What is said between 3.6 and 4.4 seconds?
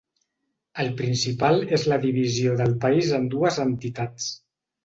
entitats.